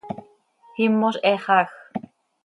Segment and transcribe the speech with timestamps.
[0.85, 1.69] Imoz he xaaj.